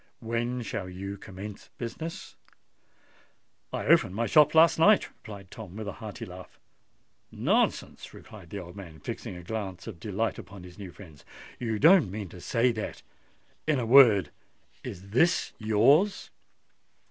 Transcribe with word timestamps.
When 0.19 0.63
shall 0.63 0.89
you 0.89 1.15
commence 1.15 1.69
business?" 1.77 2.35
"I 3.71 3.85
opened 3.85 4.15
my 4.15 4.25
shop 4.25 4.55
last 4.55 4.79
night," 4.79 5.09
replied 5.09 5.51
Tom 5.51 5.75
with 5.75 5.87
a 5.87 5.91
hearty 6.01 6.25
laugh. 6.25 6.59
"Nonsense!" 7.31 8.09
cried 8.23 8.49
the 8.49 8.57
old 8.57 8.75
man, 8.75 8.99
fixing 8.99 9.35
a 9.35 9.43
glance 9.43 9.85
of 9.85 9.99
delight 9.99 10.39
upon 10.39 10.63
his 10.63 10.79
new 10.79 10.91
friend. 10.91 11.23
"You 11.59 11.77
don't 11.77 12.09
mean 12.09 12.29
to 12.29 12.41
say 12.41 12.71
that——In 12.71 13.77
a 13.79 13.85
word, 13.85 14.31
is 14.83 15.09
this 15.11 15.53
yours?" 15.59 16.31